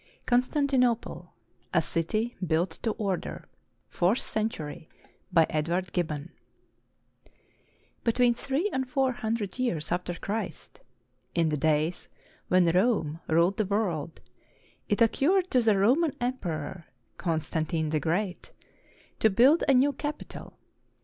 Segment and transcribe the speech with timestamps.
[0.25, 1.31] CONSTANTINOPLE,
[1.75, 3.47] A CITY BUILT TO ORDER
[3.87, 4.89] [Fourth century]
[5.31, 6.31] BY EDWARD GIBBON
[8.03, 10.79] [Between three and four hundred years after Christ,
[11.35, 12.09] in the days
[12.47, 14.21] when Rome ruled the world,
[14.89, 16.87] it occurred to the Roman Emperor,
[17.17, 18.49] Constantine the Great,
[19.19, 20.57] to build a new capital.